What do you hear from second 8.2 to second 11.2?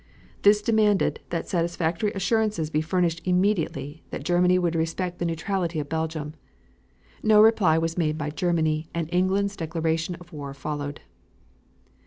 Germany and England's declaration of war followed.